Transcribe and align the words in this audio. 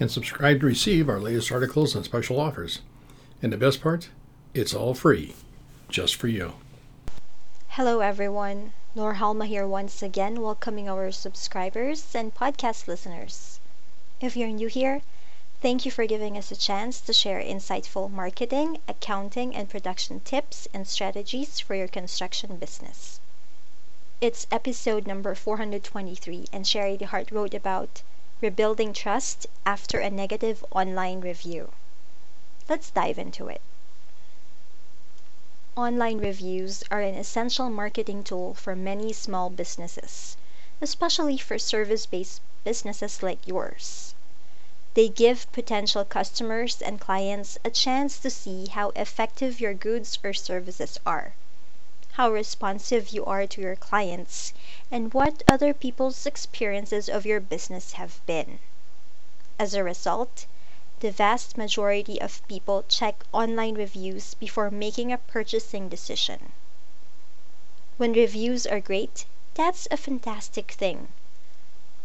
and 0.00 0.10
subscribe 0.10 0.60
to 0.60 0.66
receive 0.66 1.08
our 1.08 1.20
latest 1.20 1.52
articles 1.52 1.94
and 1.94 2.04
special 2.04 2.40
offers. 2.40 2.80
And 3.42 3.52
the 3.52 3.56
best 3.56 3.80
part, 3.80 4.08
it's 4.54 4.74
all 4.74 4.94
free, 4.94 5.34
just 5.88 6.16
for 6.16 6.28
you. 6.28 6.54
Hello, 7.68 8.00
everyone. 8.00 8.72
Nor 8.96 9.14
Halma 9.14 9.46
here 9.46 9.66
once 9.66 10.02
again, 10.02 10.40
welcoming 10.40 10.88
our 10.88 11.10
subscribers 11.10 12.14
and 12.14 12.32
podcast 12.32 12.86
listeners. 12.86 13.58
If 14.20 14.36
you're 14.36 14.48
new 14.48 14.68
here, 14.68 15.02
thank 15.60 15.84
you 15.84 15.90
for 15.90 16.06
giving 16.06 16.38
us 16.38 16.52
a 16.52 16.56
chance 16.56 17.00
to 17.00 17.12
share 17.12 17.40
insightful 17.42 18.08
marketing, 18.08 18.78
accounting, 18.86 19.56
and 19.56 19.68
production 19.68 20.20
tips 20.20 20.68
and 20.72 20.86
strategies 20.86 21.58
for 21.58 21.74
your 21.74 21.88
construction 21.88 22.56
business. 22.56 23.18
It's 24.20 24.46
episode 24.52 25.08
number 25.08 25.34
423, 25.34 26.46
and 26.52 26.64
Sharie 26.64 26.98
DeHart 27.00 27.32
wrote 27.32 27.54
about 27.54 28.02
rebuilding 28.40 28.92
trust 28.92 29.46
after 29.64 29.98
a 29.98 30.10
negative 30.10 30.64
online 30.70 31.20
review. 31.20 31.72
Let's 32.68 32.90
dive 32.90 33.18
into 33.18 33.48
it. 33.48 33.60
Online 35.76 36.18
reviews 36.18 36.82
are 36.90 37.00
an 37.00 37.14
essential 37.14 37.70
marketing 37.70 38.24
tool 38.24 38.54
for 38.54 38.74
many 38.74 39.12
small 39.12 39.50
businesses, 39.50 40.36
especially 40.80 41.38
for 41.38 41.58
service 41.58 42.06
based 42.06 42.40
businesses 42.64 43.22
like 43.22 43.46
yours. 43.46 44.14
They 44.94 45.08
give 45.08 45.50
potential 45.52 46.04
customers 46.04 46.80
and 46.82 47.00
clients 47.00 47.58
a 47.64 47.70
chance 47.70 48.18
to 48.18 48.30
see 48.30 48.66
how 48.66 48.90
effective 48.96 49.60
your 49.60 49.74
goods 49.74 50.18
or 50.22 50.32
services 50.32 50.98
are 51.04 51.34
how 52.14 52.30
responsive 52.30 53.08
you 53.08 53.24
are 53.24 53.44
to 53.44 53.60
your 53.60 53.74
clients, 53.74 54.52
and 54.88 55.12
what 55.12 55.42
other 55.48 55.74
people's 55.74 56.26
experiences 56.26 57.08
of 57.08 57.26
your 57.26 57.40
business 57.40 57.94
have 57.94 58.24
been. 58.24 58.60
As 59.58 59.74
a 59.74 59.82
result, 59.82 60.46
the 61.00 61.10
vast 61.10 61.58
majority 61.58 62.20
of 62.20 62.46
people 62.46 62.84
check 62.88 63.24
online 63.32 63.74
reviews 63.74 64.34
before 64.34 64.70
making 64.70 65.10
a 65.10 65.18
purchasing 65.18 65.88
decision. 65.88 66.52
When 67.96 68.12
reviews 68.12 68.64
are 68.64 68.78
great, 68.78 69.24
that's 69.54 69.88
a 69.90 69.96
fantastic 69.96 70.70
thing. 70.70 71.08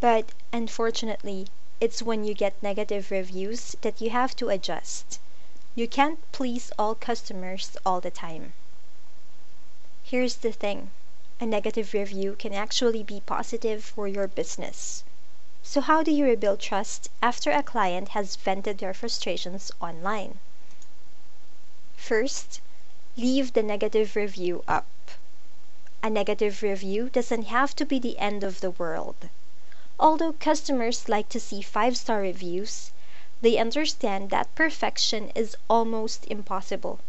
But 0.00 0.32
unfortunately, 0.52 1.46
it's 1.80 2.02
when 2.02 2.24
you 2.24 2.34
get 2.34 2.62
negative 2.62 3.10
reviews 3.10 3.74
that 3.80 4.02
you 4.02 4.10
have 4.10 4.36
to 4.36 4.50
adjust. 4.50 5.18
You 5.74 5.88
can't 5.88 6.20
please 6.30 6.70
all 6.78 6.94
customers 6.94 7.76
all 7.86 8.02
the 8.02 8.10
time. 8.10 8.52
Here's 10.06 10.36
the 10.36 10.52
thing 10.52 10.90
a 11.40 11.46
negative 11.46 11.94
review 11.94 12.36
can 12.38 12.52
actually 12.52 13.02
be 13.02 13.22
positive 13.24 13.82
for 13.82 14.06
your 14.06 14.28
business. 14.28 15.02
So, 15.62 15.80
how 15.80 16.02
do 16.02 16.10
you 16.10 16.26
rebuild 16.26 16.60
trust 16.60 17.08
after 17.22 17.50
a 17.50 17.62
client 17.62 18.10
has 18.10 18.36
vented 18.36 18.76
their 18.76 18.92
frustrations 18.92 19.72
online? 19.80 20.40
First, 21.96 22.60
leave 23.16 23.54
the 23.54 23.62
negative 23.62 24.14
review 24.14 24.62
up. 24.68 24.84
A 26.02 26.10
negative 26.10 26.62
review 26.62 27.08
doesn't 27.08 27.44
have 27.44 27.74
to 27.76 27.86
be 27.86 27.98
the 27.98 28.18
end 28.18 28.44
of 28.44 28.60
the 28.60 28.72
world. 28.72 29.30
Although 29.98 30.34
customers 30.34 31.08
like 31.08 31.30
to 31.30 31.40
see 31.40 31.62
five 31.62 31.96
star 31.96 32.20
reviews, 32.20 32.92
they 33.40 33.56
understand 33.56 34.28
that 34.28 34.54
perfection 34.54 35.32
is 35.34 35.56
almost 35.70 36.26
impossible 36.26 37.00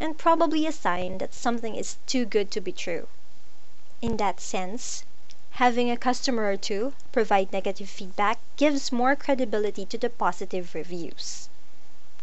and 0.00 0.16
probably 0.16 0.66
a 0.66 0.72
sign 0.72 1.18
that 1.18 1.34
something 1.34 1.76
is 1.76 1.98
too 2.06 2.24
good 2.24 2.50
to 2.50 2.60
be 2.60 2.72
true. 2.72 3.06
In 4.00 4.16
that 4.16 4.40
sense, 4.40 5.04
having 5.52 5.90
a 5.90 5.96
customer 5.96 6.50
or 6.50 6.56
two 6.56 6.94
provide 7.12 7.52
negative 7.52 7.88
feedback 7.88 8.38
gives 8.56 8.90
more 8.90 9.14
credibility 9.14 9.84
to 9.84 9.98
the 9.98 10.08
positive 10.08 10.74
reviews. 10.74 11.50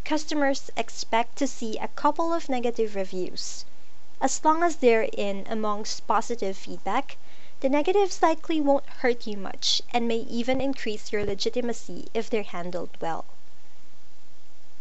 Customers 0.04 0.72
expect 0.76 1.36
to 1.38 1.46
see 1.46 1.78
a 1.78 1.88
couple 1.90 2.34
of 2.34 2.50
negative 2.50 2.96
reviews. 2.96 3.64
As 4.20 4.44
long 4.44 4.64
as 4.64 4.78
they're 4.78 5.10
in 5.14 5.46
amongst 5.48 6.08
positive 6.08 6.58
feedback, 6.58 7.18
the 7.60 7.70
negatives 7.70 8.24
likely 8.24 8.60
won't 8.60 8.88
hurt 9.02 9.28
you 9.28 9.38
much 9.38 9.84
and 9.92 10.08
may 10.08 10.20
even 10.20 10.62
increase 10.62 11.12
your 11.12 11.24
legitimacy 11.24 12.08
if 12.16 12.28
they're 12.30 12.42
handled 12.44 12.90
well. 13.00 13.26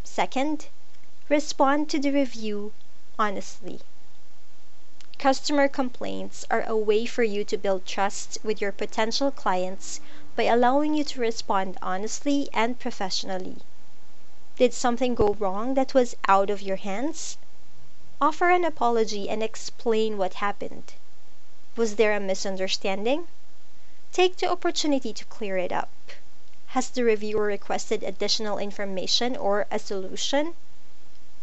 Second, 0.03 0.69
respond 1.29 1.91
to 1.91 1.99
the 1.99 2.11
review 2.11 2.73
honestly. 3.19 3.81
Customer 5.19 5.69
complaints 5.69 6.45
are 6.51 6.63
a 6.65 6.77
way 6.77 7.07
for 7.07 7.23
you 7.23 7.45
to 7.45 7.57
build 7.57 7.87
trust 7.87 8.37
with 8.45 8.61
your 8.61 8.73
potential 8.73 9.31
clients 9.31 10.01
by 10.37 10.43
allowing 10.43 10.95
you 10.95 11.03
to 11.05 11.21
respond 11.21 11.79
honestly 11.81 12.49
and 12.53 12.79
professionally. 12.79 13.57
Did 14.57 14.75
something 14.75 15.15
go 15.15 15.35
wrong 15.39 15.75
that 15.75 15.95
was 15.95 16.15
out 16.29 16.51
of 16.51 16.61
your 16.61 16.77
hands? 16.77 17.39
Offer 18.21 18.51
an 18.51 18.65
apology 18.65 19.29
and 19.29 19.43
explain 19.43 20.19
what 20.19 20.35
happened. 20.35 20.93
Was 21.77 21.97
there 21.97 22.13
a 22.15 22.21
misunderstanding? 22.21 23.29
Take 24.13 24.37
the 24.37 24.51
opportunity 24.51 25.13
to 25.13 25.25
clear 25.25 25.57
it 25.57 25.73
up. 25.73 25.91
Has 26.69 26.91
the 26.91 27.05
reviewer 27.05 27.45
requested 27.45 28.03
additional 28.03 28.59
information 28.59 29.37
or 29.37 29.67
a 29.71 29.79
solution? 29.79 30.55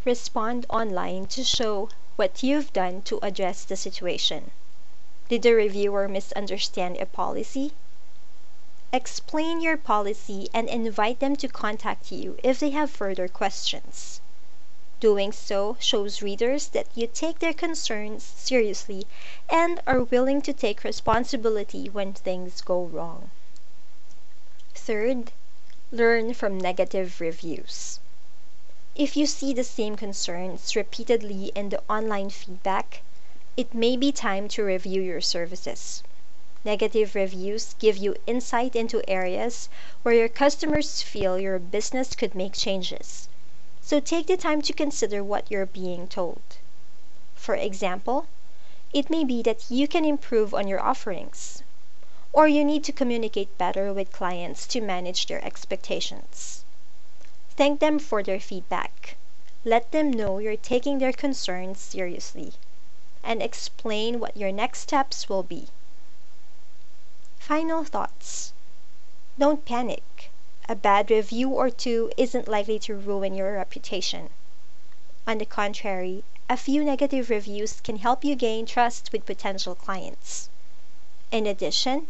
Respond 0.05 0.65
online 0.69 1.27
to 1.27 1.45
show 1.45 1.87
what 2.17 2.43
you've 2.43 2.73
done 2.73 3.03
to 3.03 3.19
address 3.23 3.63
the 3.63 3.77
situation. 3.77 4.51
Did 5.29 5.43
the 5.43 5.53
reviewer 5.53 6.09
misunderstand 6.09 6.97
a 6.97 7.05
policy? 7.05 7.71
Explain 8.91 9.61
your 9.61 9.77
policy 9.77 10.49
and 10.53 10.67
invite 10.67 11.21
them 11.21 11.37
to 11.37 11.47
contact 11.47 12.11
you 12.11 12.37
if 12.43 12.59
they 12.59 12.71
have 12.71 12.91
further 12.91 13.29
questions. 13.29 14.19
Doing 14.99 15.31
so 15.31 15.77
shows 15.79 16.21
readers 16.21 16.67
that 16.67 16.87
you 16.95 17.07
take 17.07 17.39
their 17.39 17.53
concerns 17.53 18.23
seriously 18.23 19.07
and 19.47 19.81
are 19.87 20.03
willing 20.03 20.41
to 20.41 20.51
take 20.51 20.83
responsibility 20.83 21.87
when 21.89 22.11
things 22.11 22.59
go 22.59 22.83
wrong. 22.83 23.31
Third, 24.75 25.31
learn 25.91 26.33
from 26.33 26.59
negative 26.59 27.21
reviews. 27.21 28.01
If 28.95 29.17
you 29.17 29.25
see 29.25 29.55
the 29.55 29.63
same 29.63 29.95
concerns 29.95 30.75
repeatedly 30.75 31.51
in 31.55 31.69
the 31.69 31.81
online 31.89 32.29
feedback, 32.29 33.01
it 33.57 33.73
may 33.73 33.97
be 33.97 34.11
time 34.11 34.47
to 34.49 34.63
review 34.63 35.01
your 35.01 35.19
services. 35.19 36.03
Negative 36.63 37.15
reviews 37.15 37.73
give 37.79 37.97
you 37.97 38.15
insight 38.27 38.75
into 38.75 39.01
areas 39.09 39.67
where 40.03 40.13
your 40.13 40.29
customers 40.29 41.01
feel 41.01 41.39
your 41.39 41.57
business 41.57 42.13
could 42.13 42.35
make 42.35 42.53
changes. 42.53 43.27
So 43.81 43.99
take 43.99 44.27
the 44.27 44.37
time 44.37 44.61
to 44.61 44.73
consider 44.73 45.23
what 45.23 45.49
you're 45.49 45.65
being 45.65 46.07
told. 46.07 46.43
For 47.33 47.55
example, 47.55 48.27
it 48.93 49.09
may 49.09 49.23
be 49.23 49.41
that 49.41 49.71
you 49.71 49.87
can 49.87 50.05
improve 50.05 50.53
on 50.53 50.67
your 50.67 50.79
offerings, 50.79 51.63
or 52.31 52.47
you 52.47 52.63
need 52.63 52.83
to 52.83 52.91
communicate 52.91 53.57
better 53.57 53.91
with 53.91 54.11
clients 54.11 54.67
to 54.67 54.81
manage 54.81 55.25
their 55.25 55.43
expectations. 55.43 56.63
Thank 57.55 57.79
them 57.79 57.99
for 57.99 58.23
their 58.23 58.39
feedback. 58.39 59.15
Let 59.63 59.91
them 59.91 60.09
know 60.09 60.39
you're 60.39 60.57
taking 60.57 60.97
their 60.97 61.13
concerns 61.13 61.79
seriously. 61.79 62.53
And 63.23 63.43
explain 63.43 64.19
what 64.19 64.35
your 64.35 64.51
next 64.51 64.79
steps 64.79 65.29
will 65.29 65.43
be. 65.43 65.67
Final 67.37 67.83
thoughts 67.83 68.53
Don't 69.37 69.65
panic. 69.65 70.31
A 70.67 70.75
bad 70.75 71.11
review 71.11 71.49
or 71.49 71.69
two 71.69 72.11
isn't 72.17 72.47
likely 72.47 72.79
to 72.79 72.95
ruin 72.95 73.35
your 73.35 73.53
reputation. 73.53 74.31
On 75.27 75.37
the 75.37 75.45
contrary, 75.45 76.23
a 76.49 76.57
few 76.57 76.83
negative 76.83 77.29
reviews 77.29 77.81
can 77.81 77.97
help 77.97 78.23
you 78.23 78.35
gain 78.35 78.65
trust 78.65 79.11
with 79.11 79.25
potential 79.25 79.75
clients. 79.75 80.49
In 81.31 81.45
addition, 81.45 82.07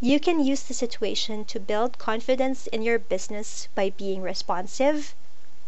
you 0.00 0.20
can 0.20 0.38
use 0.38 0.62
the 0.62 0.74
situation 0.74 1.44
to 1.44 1.58
build 1.58 1.98
confidence 1.98 2.66
in 2.68 2.82
your 2.82 2.98
business 2.98 3.68
by 3.74 3.90
being 3.90 4.22
responsive, 4.22 5.14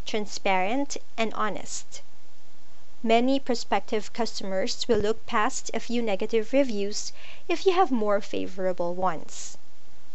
transparent, 0.06 0.96
and 1.16 1.34
honest. 1.34 2.02
Many 3.02 3.40
prospective 3.40 4.12
customers 4.12 4.86
will 4.86 4.98
look 4.98 5.26
past 5.26 5.70
a 5.74 5.80
few 5.80 6.00
negative 6.00 6.52
reviews 6.52 7.12
if 7.48 7.66
you 7.66 7.72
have 7.72 7.90
more 7.90 8.20
favorable 8.20 8.94
ones. 8.94 9.58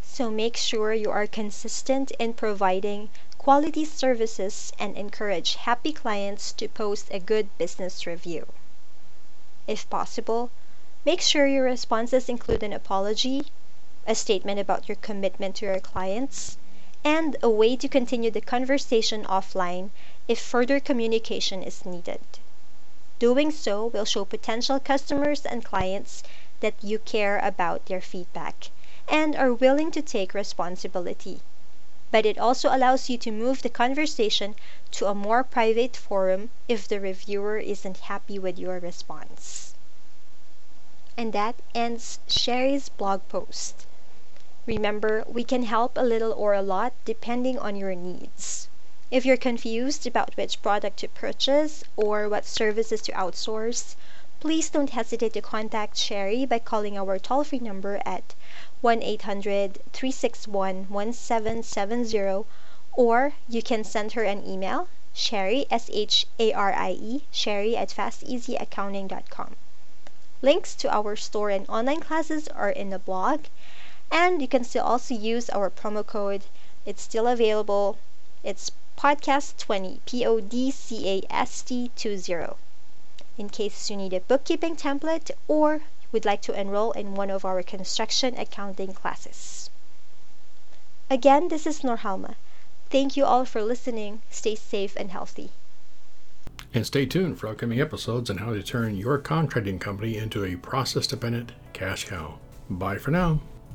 So 0.02 0.32
make 0.32 0.56
sure 0.56 0.94
you 0.94 1.12
are 1.12 1.28
consistent 1.28 2.12
in 2.12 2.34
providing 2.34 3.10
quality 3.46 3.86
services, 3.86 4.74
and 4.80 4.98
encourage 4.98 5.54
happy 5.54 5.94
clients 5.94 6.52
to 6.54 6.68
post 6.68 7.08
a 7.12 7.20
good 7.20 7.48
business 7.60 8.08
review. 8.08 8.48
If 9.68 9.88
possible, 9.88 10.50
make 11.06 11.22
sure 11.22 11.46
your 11.46 11.66
responses 11.66 12.28
include 12.28 12.64
an 12.64 12.74
apology, 12.74 13.44
a 14.08 14.16
statement 14.16 14.60
about 14.60 14.88
your 14.88 14.96
commitment 14.98 15.56
to 15.56 15.66
your 15.66 15.80
clients, 15.80 16.58
and 17.04 17.38
a 17.42 17.50
way 17.50 17.76
to 17.76 17.88
continue 17.88 18.32
the 18.32 18.42
conversation 18.42 19.26
offline 19.26 19.90
if 20.28 20.40
further 20.40 20.80
communication 20.80 21.62
is 21.64 21.86
needed. 21.86 22.20
Doing 23.18 23.50
so 23.52 23.86
will 23.86 24.06
show 24.06 24.26
potential 24.26 24.80
customers 24.80 25.46
and 25.46 25.64
clients 25.64 26.24
that 26.60 26.74
you 26.82 27.00
care 27.00 27.40
about 27.40 27.86
their 27.86 28.02
feedback 28.02 28.70
and 29.08 29.36
are 29.36 29.54
willing 29.54 29.92
to 29.92 30.02
take 30.02 30.34
responsibility. 30.34 31.42
But 32.12 32.26
it 32.26 32.38
also 32.38 32.70
allows 32.76 33.10
you 33.10 33.18
to 33.20 33.32
move 33.32 33.62
the 33.62 33.70
conversation 33.70 34.56
to 34.92 35.08
a 35.08 35.16
more 35.16 35.44
private 35.44 35.96
forum 35.96 36.50
if 36.68 36.88
the 36.88 37.00
reviewer 37.00 37.58
isn't 37.58 37.98
happy 37.98 38.40
with 38.40 38.58
your 38.60 38.80
response. 38.80 39.74
And 41.18 41.34
that 41.34 41.56
ends 41.74 42.20
Sharie's 42.28 42.90
blog 42.90 43.22
post. 43.30 43.86
Remember, 44.68 45.24
we 45.28 45.44
can 45.44 45.62
help 45.62 45.96
a 45.96 46.02
little 46.02 46.32
or 46.34 46.56
a 46.56 46.62
lot 46.64 46.94
depending 47.06 47.60
on 47.60 47.76
your 47.76 47.94
needs. 47.94 48.68
If 49.12 49.24
you're 49.24 49.38
confused 49.38 50.08
about 50.08 50.36
which 50.36 50.60
product 50.64 50.98
to 51.02 51.08
purchase 51.08 51.84
or 51.96 52.28
what 52.28 52.48
services 52.48 53.04
to 53.04 53.12
outsource, 53.12 53.96
please 54.40 54.72
don't 54.72 54.90
hesitate 54.90 55.34
to 55.34 55.42
contact 55.42 55.98
Sharie 55.98 56.50
by 56.50 56.58
calling 56.58 56.98
our 56.98 57.20
toll 57.20 57.44
free 57.44 57.60
number 57.60 58.02
at 58.08 58.34
1 58.82 59.04
800 59.04 59.82
361 59.94 60.88
1770 60.90 62.46
or 62.94 63.34
you 63.48 63.62
can 63.62 63.84
send 63.84 64.14
her 64.14 64.24
an 64.24 64.44
email, 64.44 64.88
Sharie, 65.14 65.68
S 65.70 65.92
H 65.94 66.26
A 66.40 66.54
R 66.54 66.74
I 66.74 66.90
E, 66.90 67.26
Sharie 67.32 67.78
at 67.78 67.90
fasteasyaccounting.com. 67.90 69.58
Links 70.42 70.74
to 70.74 70.92
our 70.92 71.16
store 71.16 71.52
and 71.52 71.70
online 71.70 72.00
classes 72.00 72.48
are 72.48 72.72
in 72.72 72.90
the 72.90 72.98
blog 72.98 73.42
and 74.12 74.42
you 74.42 74.48
can 74.48 74.64
still 74.64 74.84
also 74.84 75.14
use 75.14 75.50
our 75.50 75.70
promo 75.70 76.06
code. 76.06 76.44
It's 76.86 77.02
still 77.02 77.28
available. 77.28 77.98
It's 78.44 78.72
podcast 78.98 79.58
20, 79.58 80.02
P 80.06 80.26
O 80.26 80.40
D 80.40 80.72
C 80.72 81.10
A 81.10 81.34
S 81.34 81.62
T 81.62 81.92
20. 81.96 82.56
In 83.38 83.50
case 83.50 83.90
you 83.90 83.98
need 83.98 84.14
a 84.14 84.20
bookkeeping 84.22 84.76
template 84.76 85.32
or 85.48 85.82
would 86.12 86.26
like 86.26 86.42
to 86.44 86.60
enroll 86.60 86.92
in 86.94 87.16
one 87.16 87.30
of 87.30 87.44
our 87.44 87.62
construction 87.62 88.38
accounting 88.38 88.94
classes. 88.94 89.70
Again, 91.10 91.50
this 91.50 91.68
is 91.68 91.82
Norhalma. 91.82 92.36
Thank 92.90 93.18
you 93.18 93.26
all 93.26 93.46
for 93.46 93.62
listening. 93.62 94.22
Stay 94.30 94.56
safe 94.56 94.96
and 94.96 95.12
healthy. 95.12 95.52
And 96.74 96.86
stay 96.86 97.06
tuned 97.06 97.40
for 97.40 97.48
upcoming 97.48 97.82
episodes 97.82 98.30
on 98.30 98.38
how 98.38 98.54
to 98.54 98.64
turn 98.64 98.96
your 98.96 99.18
contracting 99.18 99.80
company 99.80 100.18
into 100.18 100.46
a 100.46 100.56
process 100.56 101.08
dependent 101.08 101.52
cash 101.74 102.06
cow. 102.06 102.40
Bye 102.70 102.98
for 102.98 103.12
now. 103.12 103.42